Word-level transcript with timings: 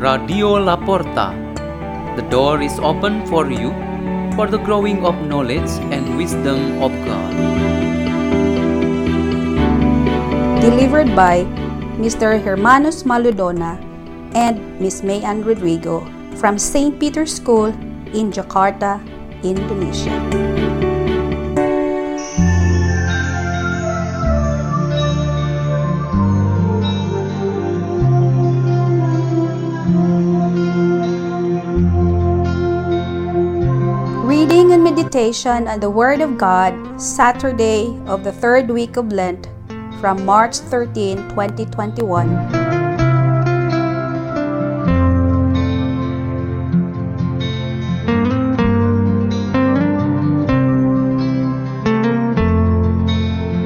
Radio 0.00 0.56
La 0.56 0.80
Porta. 0.80 1.36
The 2.16 2.24
door 2.32 2.62
is 2.62 2.78
open 2.80 3.20
for 3.26 3.52
you 3.52 3.68
for 4.32 4.48
the 4.48 4.56
growing 4.56 5.04
of 5.04 5.12
knowledge 5.28 5.68
and 5.92 6.16
wisdom 6.16 6.80
of 6.80 6.88
God. 7.04 7.32
Delivered 10.64 11.14
by 11.14 11.44
Mr. 12.00 12.40
Hermanus 12.40 13.04
Malo 13.04 13.30
Dona 13.30 13.76
and 14.32 14.56
Miss 14.80 15.02
May 15.02 15.20
Ann 15.20 15.44
Rodrigo 15.44 16.00
from 16.40 16.56
St. 16.56 16.98
Peter's 16.98 17.36
School 17.36 17.68
in 18.16 18.32
Jakarta, 18.32 19.04
Indonesia. 19.44 20.16
Reading 34.70 34.86
and 34.86 34.96
meditation 34.96 35.66
on 35.66 35.80
the 35.80 35.90
Word 35.90 36.20
of 36.20 36.38
God, 36.38 36.70
Saturday 36.94 37.90
of 38.06 38.22
the 38.22 38.30
third 38.30 38.70
week 38.70 38.96
of 38.96 39.10
Lent, 39.10 39.48
from 39.98 40.24
March 40.24 40.58
13, 40.58 41.16
2021. 41.30 42.30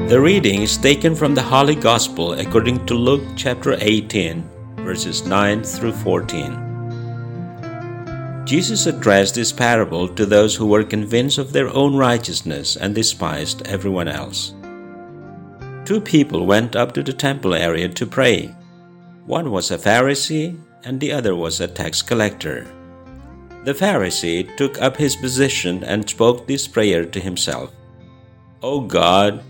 The 0.09 0.19
reading 0.19 0.63
is 0.63 0.75
taken 0.75 1.13
from 1.13 1.35
the 1.35 1.43
Holy 1.43 1.75
Gospel 1.75 2.33
according 2.33 2.83
to 2.87 2.95
Luke 2.95 3.21
chapter 3.35 3.77
18, 3.79 4.41
verses 4.77 5.23
9 5.27 5.61
through 5.61 5.93
14. 5.93 6.74
Jesus 8.45 8.85
addressed 8.85 9.33
this 9.33 9.51
parable 9.51 10.07
to 10.07 10.25
those 10.25 10.55
who 10.55 10.67
were 10.67 10.83
convinced 10.83 11.39
of 11.39 11.51
their 11.51 11.67
own 11.69 11.95
righteousness 11.95 12.77
and 12.77 12.93
despised 12.93 13.65
everyone 13.65 14.07
else. 14.07 14.53
Two 15.83 15.99
people 15.99 16.45
went 16.45 16.75
up 16.75 16.93
to 16.93 17.01
the 17.01 17.13
temple 17.13 17.55
area 17.55 17.89
to 17.89 18.05
pray. 18.05 18.53
One 19.25 19.49
was 19.49 19.71
a 19.71 19.77
Pharisee 19.77 20.59
and 20.83 20.99
the 20.99 21.11
other 21.11 21.35
was 21.35 21.59
a 21.59 21.67
tax 21.67 22.03
collector. 22.03 22.67
The 23.63 23.73
Pharisee 23.73 24.55
took 24.57 24.79
up 24.79 24.95
his 24.95 25.15
position 25.15 25.83
and 25.83 26.07
spoke 26.07 26.45
this 26.45 26.67
prayer 26.67 27.03
to 27.05 27.19
himself 27.19 27.71
O 28.61 28.81
God, 28.81 29.43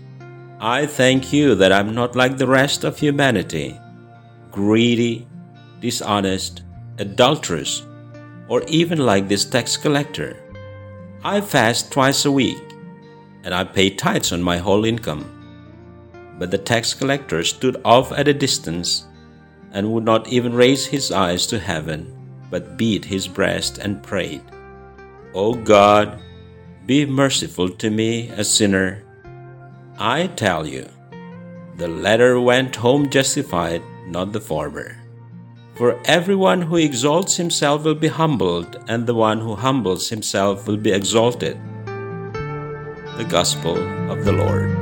I 0.58 0.86
thank 0.86 1.32
you 1.34 1.54
that 1.56 1.72
I'm 1.72 1.94
not 1.94 2.16
like 2.16 2.38
the 2.38 2.46
rest 2.46 2.84
of 2.84 2.98
humanity 2.98 3.78
greedy, 4.52 5.28
dishonest, 5.80 6.62
adulterous, 6.98 7.84
or 8.48 8.62
even 8.68 8.98
like 8.98 9.28
this 9.28 9.44
tax 9.44 9.76
collector. 9.76 10.36
I 11.24 11.40
fast 11.40 11.90
twice 11.90 12.24
a 12.24 12.30
week, 12.30 12.62
and 13.42 13.54
I 13.54 13.64
pay 13.64 13.90
tithes 13.90 14.32
on 14.32 14.42
my 14.42 14.58
whole 14.58 14.84
income. 14.84 15.32
But 16.38 16.50
the 16.50 16.58
tax 16.58 16.94
collector 16.94 17.42
stood 17.42 17.80
off 17.84 18.12
at 18.12 18.28
a 18.28 18.34
distance 18.34 19.06
and 19.72 19.92
would 19.92 20.04
not 20.04 20.28
even 20.28 20.54
raise 20.54 20.86
his 20.86 21.10
eyes 21.10 21.46
to 21.48 21.58
heaven, 21.58 22.12
but 22.50 22.76
beat 22.76 23.04
his 23.04 23.26
breast 23.26 23.78
and 23.78 24.02
prayed, 24.02 24.42
O 25.34 25.54
God, 25.54 26.20
be 26.86 27.04
merciful 27.04 27.68
to 27.68 27.90
me, 27.90 28.28
a 28.30 28.44
sinner. 28.44 29.02
I 29.98 30.28
tell 30.28 30.66
you, 30.66 30.88
the 31.76 31.88
latter 31.88 32.40
went 32.40 32.76
home 32.76 33.10
justified, 33.10 33.82
not 34.06 34.32
the 34.32 34.40
former. 34.40 34.96
For 35.76 36.00
everyone 36.06 36.62
who 36.62 36.76
exalts 36.76 37.36
himself 37.36 37.84
will 37.84 38.00
be 38.00 38.08
humbled, 38.08 38.80
and 38.88 39.06
the 39.06 39.12
one 39.12 39.40
who 39.40 39.56
humbles 39.56 40.08
himself 40.08 40.66
will 40.66 40.78
be 40.78 40.90
exalted. 40.90 41.60
The 43.20 43.26
Gospel 43.28 43.76
of 44.10 44.24
the 44.24 44.32
Lord. 44.32 44.72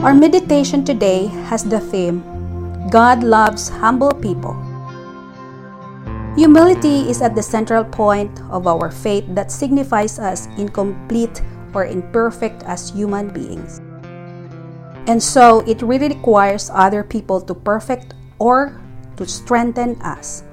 Our 0.00 0.14
meditation 0.14 0.86
today 0.86 1.26
has 1.52 1.64
the 1.64 1.80
theme 1.80 2.29
God 2.88 3.22
loves 3.22 3.68
humble 3.68 4.14
people. 4.14 4.56
Humility 6.36 7.10
is 7.10 7.20
at 7.20 7.34
the 7.34 7.42
central 7.42 7.84
point 7.84 8.40
of 8.48 8.66
our 8.66 8.90
faith 8.90 9.26
that 9.34 9.52
signifies 9.52 10.18
us 10.18 10.46
incomplete 10.56 11.42
or 11.74 11.84
imperfect 11.84 12.62
as 12.62 12.90
human 12.90 13.28
beings. 13.28 13.80
And 15.06 15.22
so 15.22 15.60
it 15.66 15.82
really 15.82 16.08
requires 16.08 16.70
other 16.72 17.02
people 17.02 17.40
to 17.42 17.54
perfect 17.54 18.14
or 18.38 18.80
to 19.16 19.26
strengthen 19.26 20.00
us. 20.02 20.44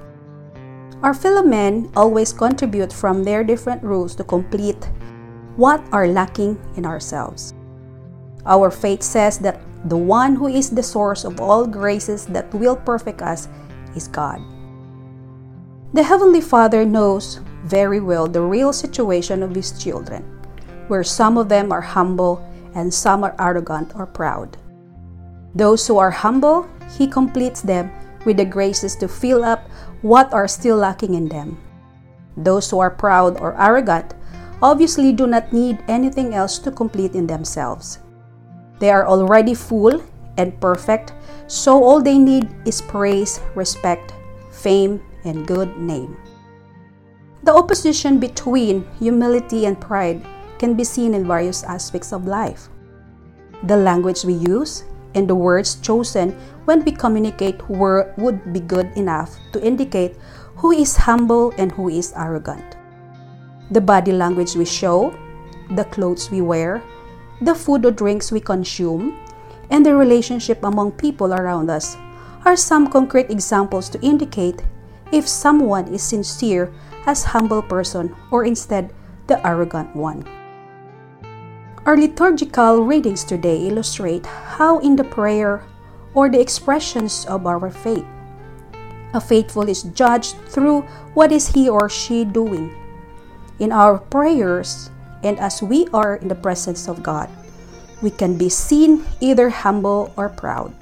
Our 1.02 1.14
fellow 1.14 1.42
men 1.42 1.90
always 1.94 2.32
contribute 2.32 2.92
from 2.92 3.22
their 3.22 3.44
different 3.44 3.82
rules 3.82 4.16
to 4.16 4.24
complete 4.24 4.90
what 5.56 5.82
are 5.92 6.08
lacking 6.08 6.58
in 6.76 6.84
ourselves. 6.84 7.54
Our 8.44 8.70
faith 8.70 9.02
says 9.02 9.38
that 9.40 9.60
the 9.84 9.96
one 9.96 10.34
who 10.34 10.48
is 10.48 10.70
the 10.70 10.82
source 10.82 11.24
of 11.24 11.40
all 11.40 11.66
graces 11.66 12.26
that 12.26 12.52
will 12.54 12.76
perfect 12.76 13.22
us 13.22 13.48
is 13.94 14.08
God. 14.08 14.40
The 15.94 16.02
Heavenly 16.02 16.40
Father 16.40 16.84
knows 16.84 17.40
very 17.64 18.00
well 18.00 18.26
the 18.26 18.42
real 18.42 18.72
situation 18.72 19.42
of 19.42 19.54
His 19.54 19.72
children, 19.78 20.22
where 20.88 21.04
some 21.04 21.38
of 21.38 21.48
them 21.48 21.72
are 21.72 21.80
humble 21.80 22.44
and 22.74 22.92
some 22.92 23.24
are 23.24 23.36
arrogant 23.38 23.94
or 23.94 24.06
proud. 24.06 24.56
Those 25.54 25.86
who 25.86 25.98
are 25.98 26.10
humble, 26.10 26.68
He 26.98 27.06
completes 27.06 27.62
them 27.62 27.90
with 28.24 28.36
the 28.36 28.44
graces 28.44 28.96
to 28.96 29.08
fill 29.08 29.44
up 29.44 29.70
what 30.02 30.32
are 30.32 30.48
still 30.48 30.76
lacking 30.76 31.14
in 31.14 31.28
them. 31.28 31.58
Those 32.36 32.70
who 32.70 32.78
are 32.78 32.90
proud 32.90 33.38
or 33.40 33.58
arrogant 33.60 34.14
obviously 34.60 35.12
do 35.12 35.26
not 35.26 35.52
need 35.52 35.78
anything 35.88 36.34
else 36.34 36.58
to 36.60 36.70
complete 36.70 37.14
in 37.14 37.26
themselves. 37.26 37.98
They 38.78 38.90
are 38.90 39.06
already 39.06 39.54
full 39.54 40.02
and 40.36 40.58
perfect, 40.60 41.12
so 41.46 41.82
all 41.82 42.00
they 42.00 42.18
need 42.18 42.48
is 42.64 42.80
praise, 42.80 43.40
respect, 43.54 44.14
fame, 44.50 45.02
and 45.24 45.46
good 45.46 45.76
name. 45.76 46.16
The 47.42 47.54
opposition 47.54 48.18
between 48.18 48.86
humility 48.98 49.66
and 49.66 49.80
pride 49.80 50.24
can 50.58 50.74
be 50.74 50.84
seen 50.84 51.14
in 51.14 51.26
various 51.26 51.62
aspects 51.64 52.12
of 52.12 52.26
life. 52.26 52.68
The 53.64 53.76
language 53.76 54.24
we 54.24 54.34
use 54.34 54.84
and 55.14 55.26
the 55.28 55.34
words 55.34 55.76
chosen 55.76 56.32
when 56.66 56.84
we 56.84 56.92
communicate 56.92 57.58
were, 57.68 58.12
would 58.18 58.52
be 58.52 58.60
good 58.60 58.90
enough 58.96 59.36
to 59.52 59.64
indicate 59.64 60.16
who 60.56 60.72
is 60.72 60.96
humble 60.96 61.54
and 61.58 61.72
who 61.72 61.88
is 61.88 62.12
arrogant. 62.16 62.76
The 63.70 63.80
body 63.80 64.12
language 64.12 64.54
we 64.54 64.64
show, 64.64 65.16
the 65.70 65.84
clothes 65.84 66.30
we 66.30 66.40
wear, 66.40 66.82
the 67.40 67.54
food 67.54 67.84
or 67.84 67.90
drinks 67.90 68.32
we 68.32 68.40
consume, 68.40 69.16
and 69.70 69.84
the 69.84 69.94
relationship 69.94 70.62
among 70.64 70.92
people 70.92 71.32
around 71.32 71.70
us 71.70 71.96
are 72.44 72.56
some 72.56 72.88
concrete 72.90 73.30
examples 73.30 73.88
to 73.90 74.00
indicate 74.00 74.62
if 75.12 75.26
someone 75.26 75.86
is 75.88 76.02
sincere 76.02 76.72
as 77.06 77.24
humble 77.24 77.62
person 77.62 78.14
or 78.30 78.44
instead 78.44 78.92
the 79.26 79.46
arrogant 79.46 79.94
one. 79.94 80.24
Our 81.86 81.96
liturgical 81.96 82.84
readings 82.84 83.24
today 83.24 83.66
illustrate 83.66 84.26
how 84.26 84.78
in 84.80 84.96
the 84.96 85.04
prayer 85.04 85.64
or 86.14 86.28
the 86.28 86.40
expressions 86.40 87.24
of 87.26 87.46
our 87.46 87.70
faith, 87.70 88.04
a 89.14 89.20
faithful 89.20 89.68
is 89.68 89.84
judged 89.84 90.36
through 90.48 90.82
what 91.14 91.32
is 91.32 91.48
he 91.48 91.68
or 91.68 91.88
she 91.88 92.24
doing. 92.24 92.74
In 93.58 93.72
our 93.72 93.98
prayers, 93.98 94.90
and 95.22 95.38
as 95.38 95.62
we 95.62 95.86
are 95.92 96.16
in 96.16 96.28
the 96.28 96.38
presence 96.38 96.88
of 96.88 97.02
God, 97.02 97.28
we 98.02 98.10
can 98.10 98.38
be 98.38 98.48
seen 98.48 99.04
either 99.20 99.50
humble 99.50 100.12
or 100.16 100.28
proud. 100.28 100.72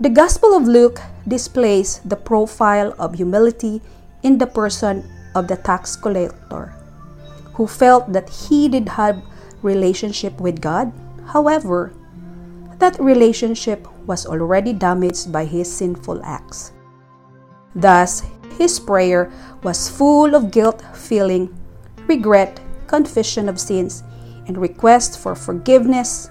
The 0.00 0.10
Gospel 0.10 0.56
of 0.56 0.68
Luke 0.68 1.00
displays 1.26 2.00
the 2.04 2.16
profile 2.16 2.94
of 2.98 3.14
humility 3.14 3.80
in 4.22 4.38
the 4.38 4.46
person 4.46 5.08
of 5.34 5.48
the 5.48 5.56
tax 5.56 5.96
collector, 5.96 6.74
who 7.54 7.66
felt 7.66 8.12
that 8.12 8.28
he 8.28 8.68
did 8.68 8.88
have 8.88 9.22
relationship 9.62 10.40
with 10.40 10.60
God. 10.60 10.92
However, 11.32 11.92
that 12.78 13.00
relationship 13.00 13.88
was 14.06 14.26
already 14.26 14.72
damaged 14.72 15.32
by 15.32 15.44
his 15.44 15.70
sinful 15.72 16.22
acts. 16.24 16.72
Thus, 17.74 18.22
his 18.58 18.80
prayer 18.80 19.32
was 19.62 19.88
full 19.88 20.34
of 20.34 20.50
guilt 20.50 20.82
feeling, 20.94 21.52
regret, 22.06 22.60
confession 22.86 23.48
of 23.48 23.60
sins, 23.60 24.02
and 24.46 24.58
request 24.58 25.18
for 25.18 25.34
forgiveness. 25.34 26.30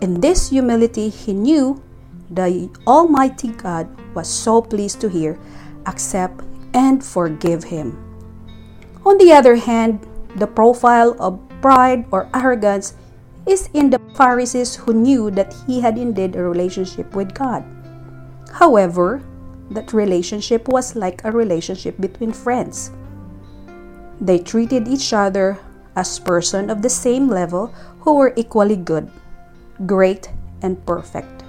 In 0.00 0.20
this 0.20 0.50
humility, 0.50 1.08
he 1.08 1.32
knew 1.32 1.82
the 2.30 2.70
Almighty 2.86 3.48
God 3.48 3.88
was 4.14 4.28
so 4.28 4.62
pleased 4.62 5.00
to 5.00 5.08
hear, 5.08 5.38
accept, 5.86 6.42
and 6.74 7.04
forgive 7.04 7.64
him. 7.64 7.98
On 9.04 9.18
the 9.18 9.32
other 9.32 9.56
hand, 9.56 10.06
the 10.36 10.46
profile 10.46 11.16
of 11.18 11.40
pride 11.60 12.06
or 12.10 12.28
arrogance 12.34 12.94
is 13.46 13.68
in 13.72 13.90
the 13.90 13.98
Pharisees 14.14 14.76
who 14.76 14.92
knew 14.92 15.30
that 15.32 15.54
he 15.66 15.80
had 15.80 15.96
indeed 15.96 16.36
a 16.36 16.42
relationship 16.42 17.14
with 17.16 17.34
God. 17.34 17.64
However, 18.52 19.22
that 19.70 19.92
relationship 19.92 20.68
was 20.68 20.94
like 20.94 21.24
a 21.24 21.32
relationship 21.32 21.96
between 22.00 22.32
friends. 22.32 22.90
They 24.20 24.38
treated 24.38 24.88
each 24.88 25.12
other 25.12 25.58
as 25.98 26.22
persons 26.22 26.70
of 26.70 26.80
the 26.80 26.88
same 26.88 27.26
level 27.26 27.74
who 28.06 28.14
were 28.14 28.32
equally 28.38 28.76
good, 28.78 29.10
great, 29.84 30.30
and 30.62 30.78
perfect. 30.86 31.42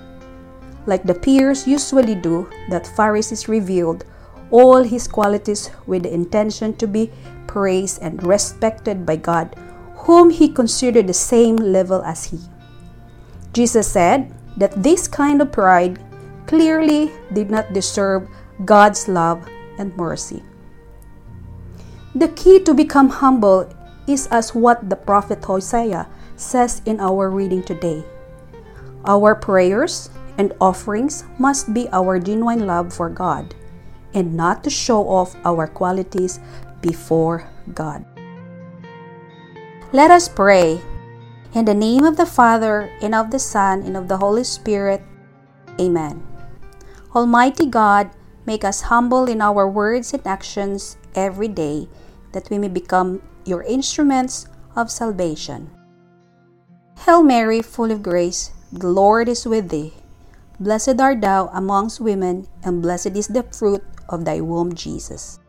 Like 0.90 1.06
the 1.06 1.14
peers 1.14 1.68
usually 1.68 2.16
do, 2.16 2.50
that 2.70 2.90
Pharisees 2.98 3.48
revealed 3.48 4.06
all 4.50 4.82
his 4.82 5.08
qualities 5.08 5.70
with 5.86 6.02
the 6.02 6.14
intention 6.14 6.74
to 6.82 6.88
be 6.88 7.14
praised 7.46 8.02
and 8.02 8.18
respected 8.26 9.06
by 9.06 9.18
God, 9.18 9.54
whom 10.10 10.30
he 10.34 10.50
considered 10.50 11.06
the 11.06 11.14
same 11.14 11.56
level 11.56 12.02
as 12.02 12.26
he. 12.26 12.40
Jesus 13.54 13.86
said 13.86 14.34
that 14.58 14.82
this 14.82 15.08
kind 15.08 15.42
of 15.42 15.52
pride 15.52 16.02
clearly 16.48 17.12
did 17.34 17.52
not 17.52 17.74
deserve 17.74 18.28
God's 18.66 19.08
love 19.08 19.46
and 19.78 19.96
mercy. 19.96 20.42
The 22.16 22.30
key 22.30 22.60
to 22.66 22.74
become 22.74 23.10
humble 23.10 23.70
is 24.10 24.26
as 24.34 24.58
what 24.58 24.90
the 24.90 24.98
prophet 24.98 25.46
Hosea 25.46 26.10
says 26.36 26.82
in 26.86 27.00
our 27.00 27.30
reading 27.30 27.62
today. 27.62 28.04
Our 29.06 29.36
prayers 29.36 30.10
and 30.38 30.52
offerings 30.60 31.24
must 31.38 31.74
be 31.74 31.88
our 31.94 32.18
genuine 32.18 32.66
love 32.66 32.92
for 32.92 33.10
God 33.10 33.54
and 34.14 34.34
not 34.34 34.64
to 34.66 34.70
show 34.70 35.06
off 35.06 35.38
our 35.46 35.68
qualities 35.68 36.40
before 36.82 37.46
God. 37.76 38.04
Let 39.94 40.10
us 40.10 40.28
pray. 40.28 40.82
In 41.54 41.66
the 41.66 41.74
name 41.74 42.06
of 42.06 42.18
the 42.18 42.30
Father, 42.30 42.94
and 43.02 43.16
of 43.16 43.32
the 43.32 43.42
Son, 43.42 43.82
and 43.82 43.98
of 43.98 44.08
the 44.08 44.18
Holy 44.18 44.44
Spirit. 44.44 45.02
Amen. 45.82 46.22
Almighty 47.16 47.66
God, 47.66 48.14
make 48.46 48.64
us 48.64 48.94
humble 48.94 49.26
in 49.26 49.42
our 49.42 49.68
words 49.68 50.14
and 50.14 50.22
actions 50.28 50.98
every 51.16 51.48
day, 51.50 51.90
that 52.34 52.50
we 52.54 52.62
may 52.62 52.70
become 52.70 53.22
your 53.46 53.64
instruments 53.64 54.48
of 54.76 54.92
salvation. 54.92 55.70
Hail 57.06 57.24
Mary, 57.24 57.62
full 57.62 57.92
of 57.92 58.04
grace, 58.04 58.52
the 58.72 58.88
Lord 58.88 59.30
is 59.30 59.46
with 59.46 59.70
thee. 59.70 59.94
Blessed 60.60 61.00
art 61.00 61.22
thou 61.22 61.48
amongst 61.54 62.02
women, 62.02 62.48
and 62.64 62.82
blessed 62.82 63.16
is 63.16 63.32
the 63.32 63.44
fruit 63.44 63.84
of 64.10 64.26
thy 64.26 64.42
womb, 64.42 64.76
Jesus. 64.76 65.40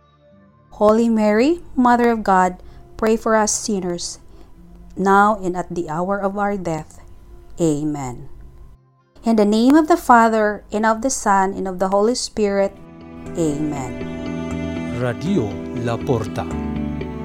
Holy 0.79 1.09
Mary, 1.09 1.61
Mother 1.75 2.11
of 2.11 2.23
God, 2.23 2.63
pray 2.97 3.17
for 3.17 3.35
us 3.35 3.53
sinners, 3.53 4.21
now 4.97 5.37
and 5.43 5.57
at 5.57 5.69
the 5.75 5.91
hour 5.91 6.17
of 6.17 6.39
our 6.39 6.57
death. 6.57 7.03
Amen. 7.61 8.29
In 9.25 9.37
the 9.37 9.45
name 9.45 9.75
of 9.75 9.89
the 9.89 9.99
Father, 9.99 10.65
and 10.73 10.87
of 10.87 11.03
the 11.03 11.11
Son, 11.11 11.53
and 11.53 11.69
of 11.69 11.79
the 11.79 11.89
Holy 11.89 12.15
Spirit. 12.15 12.73
Amen. 13.37 14.97
Radio 14.97 15.51
La 15.85 15.99
Porta. 15.99 16.70